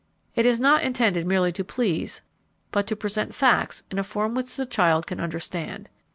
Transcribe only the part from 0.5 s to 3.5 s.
not intended merely to please but to present